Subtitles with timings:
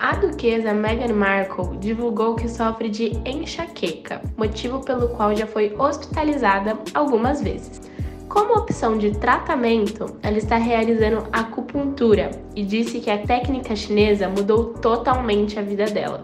[0.00, 6.78] A duquesa Meghan Markle divulgou que sofre de enxaqueca, motivo pelo qual já foi hospitalizada
[6.94, 7.80] algumas vezes.
[8.28, 14.74] Como opção de tratamento, ela está realizando acupuntura e disse que a técnica chinesa mudou
[14.74, 16.22] totalmente a vida dela.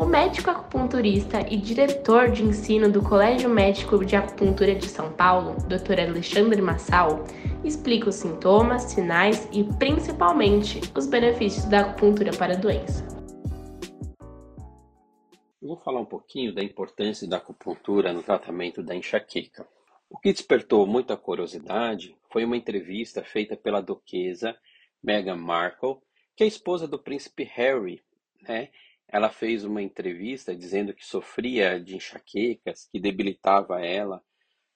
[0.00, 5.56] O médico acupunturista e diretor de ensino do Colégio Médico de Acupuntura de São Paulo,
[5.68, 6.00] Dr.
[6.00, 7.22] Alexandre Massal,
[7.62, 13.06] explica os sintomas, sinais e principalmente os benefícios da acupuntura para a doença.
[15.60, 19.68] Eu vou falar um pouquinho da importância da acupuntura no tratamento da enxaqueca.
[20.08, 24.56] O que despertou muita curiosidade foi uma entrevista feita pela duquesa
[25.02, 25.98] Meghan Markle,
[26.34, 28.02] que é esposa do príncipe Harry.
[28.40, 28.70] Né?
[29.12, 34.22] Ela fez uma entrevista dizendo que sofria de enxaquecas, que debilitava ela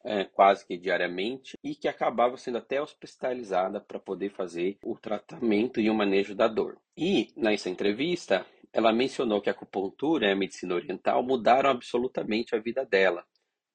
[0.04, 5.80] é, quase que diariamente e que acabava sendo até hospitalizada para poder fazer o tratamento
[5.80, 6.78] e o manejo da dor.
[6.96, 12.58] E nessa entrevista, ela mencionou que a acupuntura e a medicina oriental mudaram absolutamente a
[12.58, 13.24] vida dela.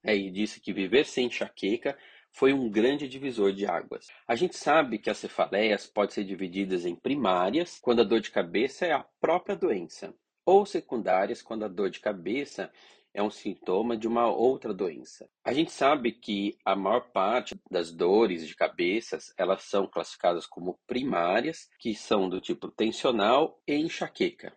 [0.04, 1.98] É, e disse que viver sem enxaqueca
[2.32, 4.08] foi um grande divisor de águas.
[4.28, 8.30] A gente sabe que as cefaleias podem ser divididas em primárias, quando a dor de
[8.30, 10.14] cabeça é a própria doença,
[10.50, 12.72] ou secundárias, quando a dor de cabeça
[13.14, 15.30] é um sintoma de uma outra doença.
[15.46, 20.80] A gente sabe que a maior parte das dores de cabeças, elas são classificadas como
[20.88, 24.52] primárias, que são do tipo tensional e enxaqueca.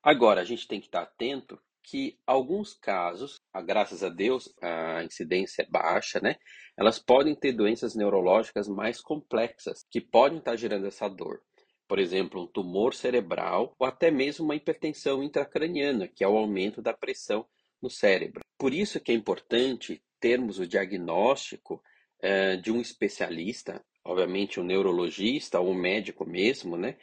[0.00, 5.02] Agora, a gente tem que estar atento que alguns casos, ah, graças a Deus, a
[5.02, 6.36] incidência é baixa, né?
[6.78, 11.42] Elas podem ter doenças neurológicas mais complexas que podem estar gerando essa dor.
[11.86, 16.80] Por exemplo, um tumor cerebral ou até mesmo uma hipertensão intracraniana, que é o aumento
[16.80, 17.46] da pressão
[17.80, 18.42] no cérebro.
[18.58, 21.82] Por isso que é importante termos o diagnóstico
[22.22, 26.96] eh, de um especialista, obviamente um neurologista ou um médico mesmo, né,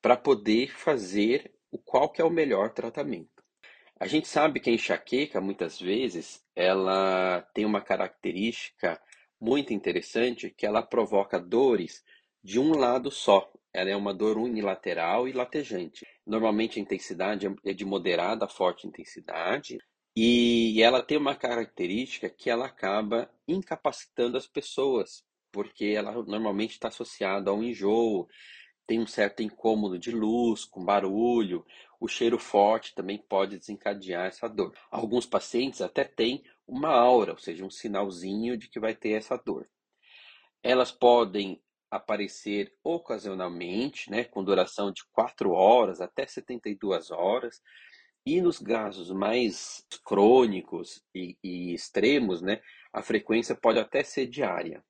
[0.00, 3.42] para poder fazer o qual que é o melhor tratamento.
[3.98, 9.00] A gente sabe que a enxaqueca, muitas vezes, ela tem uma característica
[9.40, 12.04] muito interessante que ela provoca dores
[12.48, 13.52] de um lado só.
[13.74, 16.06] Ela é uma dor unilateral e latejante.
[16.26, 19.76] Normalmente a intensidade é de moderada a forte intensidade,
[20.16, 25.22] e ela tem uma característica que ela acaba incapacitando as pessoas,
[25.52, 28.26] porque ela normalmente está associada a um enjoo,
[28.86, 31.66] tem um certo incômodo de luz, com barulho,
[32.00, 34.74] o cheiro forte também pode desencadear essa dor.
[34.90, 39.36] Alguns pacientes até têm uma aura, ou seja, um sinalzinho de que vai ter essa
[39.36, 39.68] dor.
[40.62, 47.62] Elas podem aparecer ocasionalmente, né, com duração de 4 horas até 72 horas,
[48.26, 52.60] e nos casos mais crônicos e, e extremos, né,
[52.92, 54.84] a frequência pode até ser diária.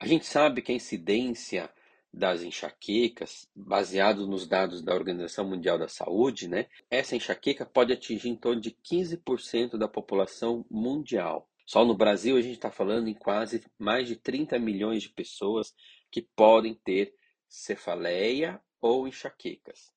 [0.00, 1.70] A gente sabe que a incidência
[2.12, 8.28] das enxaquecas, baseado nos dados da Organização Mundial da Saúde, né, essa enxaqueca pode atingir
[8.28, 11.48] em torno de 15% da população mundial.
[11.66, 15.74] Só no Brasil a gente está falando em quase mais de 30 milhões de pessoas
[16.10, 17.14] que podem ter
[17.48, 19.92] cefaleia ou enxaquecas.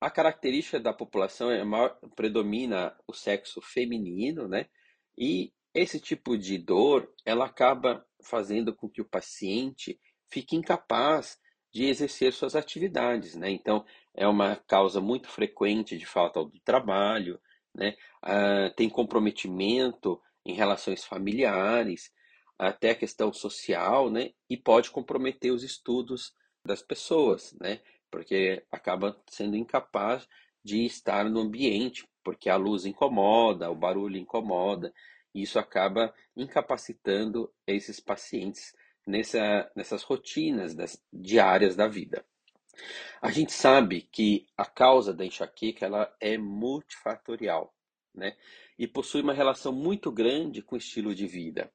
[0.00, 4.66] A característica da população é maior, predomina o sexo feminino, né?
[5.16, 11.38] E esse tipo de dor, ela acaba fazendo com que o paciente fique incapaz
[11.72, 13.50] de exercer suas atividades, né?
[13.50, 13.84] Então,
[14.14, 17.40] é uma causa muito frequente de falta do trabalho,
[17.74, 17.96] né?
[18.20, 22.12] Ah, tem comprometimento em relações familiares,
[22.68, 24.32] até a questão social, né?
[24.48, 26.32] E pode comprometer os estudos
[26.64, 27.80] das pessoas, né?
[28.12, 30.28] porque acaba sendo incapaz
[30.62, 34.92] de estar no ambiente, porque a luz incomoda, o barulho incomoda,
[35.34, 42.22] e isso acaba incapacitando esses pacientes nessa, nessas rotinas das, diárias da vida.
[43.20, 47.74] A gente sabe que a causa da enxaqueca ela é multifatorial,
[48.14, 48.36] né?
[48.78, 51.72] E possui uma relação muito grande com o estilo de vida.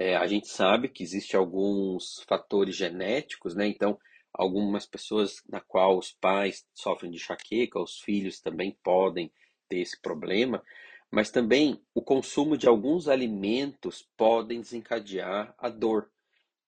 [0.00, 3.66] É, a gente sabe que existem alguns fatores genéticos, né?
[3.66, 3.98] Então,
[4.32, 9.32] algumas pessoas na qual os pais sofrem de enxaqueca, os filhos também podem
[9.68, 10.62] ter esse problema,
[11.10, 16.08] mas também o consumo de alguns alimentos podem desencadear a dor.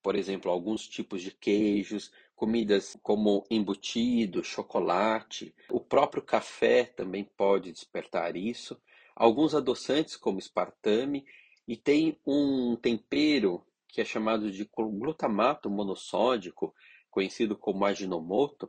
[0.03, 7.71] Por exemplo, alguns tipos de queijos, comidas como embutido, chocolate, o próprio café também pode
[7.71, 8.77] despertar isso.
[9.15, 11.25] Alguns adoçantes como espartame
[11.71, 16.75] e tem um tempero que é chamado de glutamato monossódico,
[17.09, 18.69] conhecido como Ajinomoto,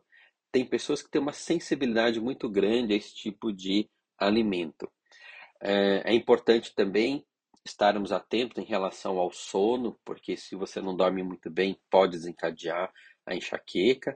[0.51, 3.89] tem pessoas que têm uma sensibilidade muito grande a esse tipo de
[4.19, 4.87] alimento.
[5.59, 7.25] É, é importante também
[7.65, 12.93] estarmos atentos em relação ao sono, porque se você não dorme muito bem, pode desencadear
[13.25, 14.15] a enxaqueca.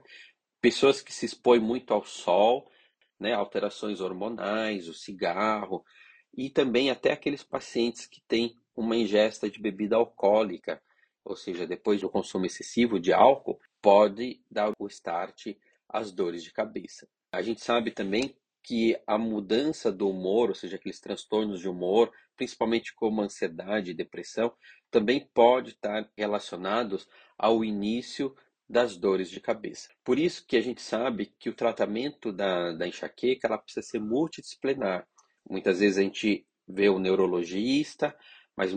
[0.60, 2.70] Pessoas que se expõem muito ao sol,
[3.18, 5.84] né, alterações hormonais, o cigarro,
[6.32, 10.82] e também até aqueles pacientes que têm uma ingesta de bebida alcoólica,
[11.24, 15.56] ou seja, depois do consumo excessivo de álcool, pode dar o start
[15.88, 17.08] às dores de cabeça.
[17.32, 22.12] A gente sabe também que a mudança do humor, ou seja, aqueles transtornos de humor,
[22.36, 24.52] principalmente como ansiedade e depressão,
[24.90, 27.08] também pode estar relacionados
[27.38, 28.34] ao início
[28.68, 29.90] das dores de cabeça.
[30.02, 34.00] Por isso que a gente sabe que o tratamento da, da enxaqueca ela precisa ser
[34.00, 35.06] multidisciplinar.
[35.48, 38.16] Muitas vezes a gente vê o neurologista,
[38.56, 38.72] mas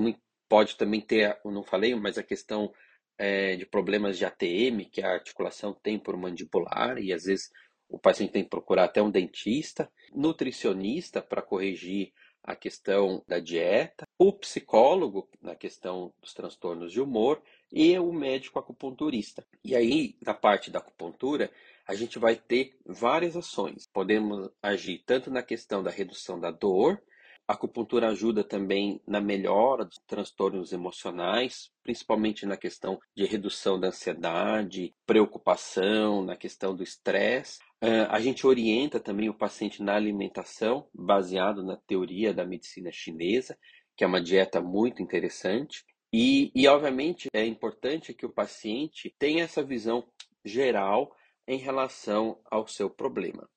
[0.48, 2.74] pode também ter, eu não falei, mas a questão
[3.18, 7.50] é, de problemas de ATM, que a articulação temporomandibular, e às vezes
[7.88, 14.08] o paciente tem que procurar até um dentista, nutricionista para corrigir a questão da dieta,
[14.18, 17.42] o psicólogo na questão dos transtornos de humor
[17.72, 19.46] e o médico acupunturista.
[19.64, 21.52] E aí, na parte da acupuntura,
[21.86, 23.88] a gente vai ter várias ações.
[23.88, 27.02] Podemos agir tanto na questão da redução da dor,
[27.50, 33.88] a acupuntura ajuda também na melhora dos transtornos emocionais, principalmente na questão de redução da
[33.88, 37.58] ansiedade, preocupação, na questão do estresse.
[37.82, 43.58] A gente orienta também o paciente na alimentação, baseado na teoria da medicina chinesa,
[43.98, 45.84] que é uma dieta muito interessante.
[46.14, 50.08] E, e, obviamente, é importante que o paciente tenha essa visão
[50.46, 51.16] geral
[51.48, 53.50] em relação ao seu problema.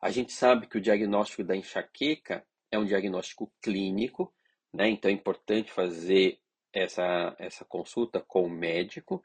[0.00, 2.42] A gente sabe que o diagnóstico da enxaqueca
[2.74, 4.32] é um diagnóstico clínico,
[4.72, 4.88] né?
[4.88, 6.38] então é importante fazer
[6.72, 9.22] essa, essa consulta com o médico.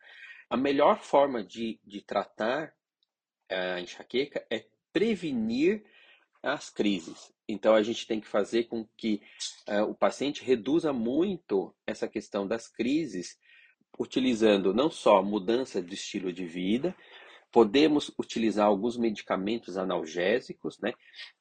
[0.50, 2.74] A melhor forma de, de tratar
[3.50, 5.84] a enxaqueca é prevenir
[6.42, 7.34] as crises.
[7.48, 9.22] Então a gente tem que fazer com que
[9.68, 13.38] uh, o paciente reduza muito essa questão das crises,
[13.98, 16.96] utilizando não só mudança de estilo de vida,
[17.52, 20.94] podemos utilizar alguns medicamentos analgésicos, né?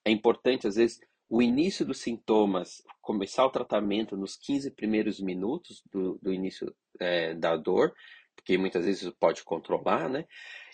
[0.04, 5.82] É importante às vezes o início dos sintomas, começar o tratamento nos 15 primeiros minutos
[5.90, 7.94] do, do início é, da dor,
[8.34, 10.26] porque muitas vezes pode controlar, né?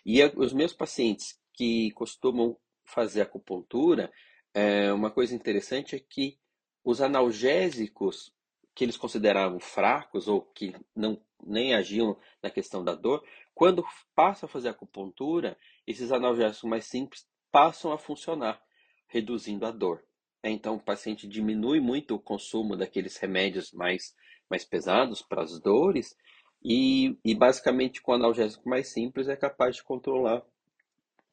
[0.07, 4.13] E os meus pacientes que costumam fazer acupuntura,
[4.53, 6.39] é, uma coisa interessante é que
[6.85, 8.33] os analgésicos
[8.75, 13.25] que eles consideravam fracos ou que não nem agiam na questão da dor,
[13.55, 13.85] quando
[14.15, 15.57] passam a fazer acupuntura,
[15.87, 18.61] esses analgésicos mais simples passam a funcionar,
[19.07, 20.05] reduzindo a dor.
[20.45, 24.15] É, então, o paciente diminui muito o consumo daqueles remédios mais,
[24.49, 26.15] mais pesados para as dores
[26.63, 30.43] e, e, basicamente, com analgésico mais simples, é capaz de controlar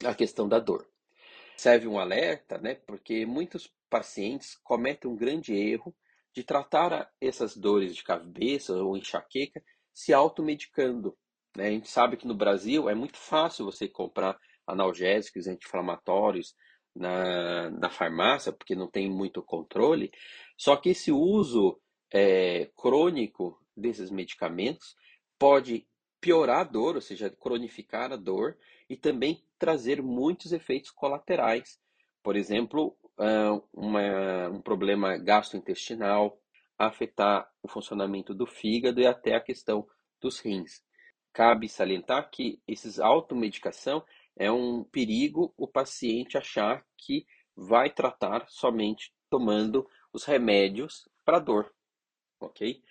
[0.03, 0.91] a questão da dor
[1.61, 2.73] serve um alerta, né?
[2.87, 5.95] Porque muitos pacientes cometem um grande erro
[6.33, 9.63] de tratar essas dores de cabeça ou enxaqueca
[9.93, 11.15] se automedicando.
[11.55, 11.67] Né?
[11.67, 16.55] A gente sabe que no Brasil é muito fácil você comprar analgésicos anti-inflamatórios
[16.95, 20.11] na, na farmácia, porque não tem muito controle.
[20.57, 21.79] Só que esse uso
[22.11, 24.95] é, crônico desses medicamentos
[25.39, 25.87] pode
[26.19, 28.57] piorar a dor, ou seja, cronificar a dor
[28.89, 31.79] e também trazer muitos efeitos colaterais.
[32.21, 32.95] Por exemplo,
[33.73, 36.39] uma, um problema gastrointestinal,
[36.77, 39.87] afetar o funcionamento do fígado e até a questão
[40.19, 40.83] dos rins.
[41.33, 44.03] Cabe salientar que esses automedicação
[44.37, 47.25] é um perigo o paciente achar que
[47.55, 51.71] vai tratar somente tomando os remédios para dor,
[52.39, 52.81] ok?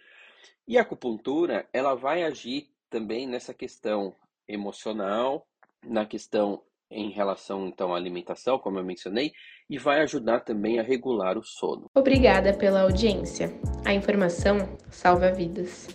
[0.66, 4.14] E a acupuntura, ela vai agir também nessa questão
[4.46, 5.46] emocional,
[5.84, 9.32] na questão em relação então à alimentação, como eu mencionei,
[9.68, 11.86] e vai ajudar também a regular o sono.
[11.94, 13.48] Obrigada pela audiência.
[13.84, 15.88] A informação salva vidas.